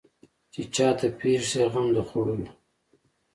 چې 0.53 0.61
چا 0.75 0.87
ته 0.99 1.07
پېښ 1.19 1.41
شي 1.51 1.63
غم 1.71 1.87
د 1.95 1.97
خوړلو. 2.07 2.47